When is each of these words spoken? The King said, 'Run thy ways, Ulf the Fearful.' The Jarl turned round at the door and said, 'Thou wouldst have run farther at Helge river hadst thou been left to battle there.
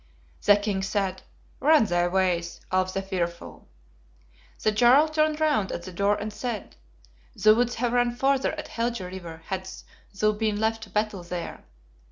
The 0.43 0.55
King 0.57 0.81
said, 0.81 1.21
'Run 1.59 1.85
thy 1.85 2.07
ways, 2.07 2.59
Ulf 2.71 2.91
the 2.91 3.03
Fearful.' 3.03 3.67
The 4.63 4.71
Jarl 4.71 5.07
turned 5.07 5.39
round 5.39 5.71
at 5.71 5.83
the 5.83 5.91
door 5.91 6.15
and 6.15 6.33
said, 6.33 6.75
'Thou 7.35 7.53
wouldst 7.53 7.75
have 7.77 7.93
run 7.93 8.15
farther 8.15 8.53
at 8.53 8.69
Helge 8.69 9.01
river 9.01 9.43
hadst 9.45 9.85
thou 10.19 10.31
been 10.31 10.59
left 10.59 10.81
to 10.85 10.89
battle 10.89 11.21
there. 11.21 11.63